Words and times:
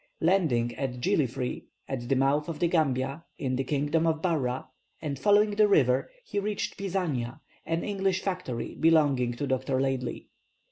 Landing 0.19 0.73
at 0.77 0.99
Jillifree, 0.99 1.65
at 1.87 2.09
the 2.09 2.15
mouth 2.15 2.49
of 2.49 2.57
the 2.57 2.67
Gambia, 2.67 3.23
in 3.37 3.55
the 3.55 3.63
kingdom 3.63 4.07
of 4.07 4.19
Barra, 4.19 4.67
and 4.99 5.19
following 5.19 5.51
the 5.51 5.67
river, 5.67 6.09
he 6.25 6.39
reached 6.39 6.75
Pisania, 6.75 7.39
an 7.67 7.83
English 7.83 8.23
factory 8.23 8.73
belonging 8.73 9.33
to 9.33 9.45
Dr. 9.45 9.79
Laidley. 9.79 10.25